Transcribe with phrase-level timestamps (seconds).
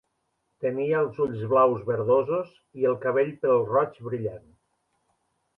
[0.65, 4.49] Tenia els ulls blaus verdosos i el cabell pèl-roig brillant.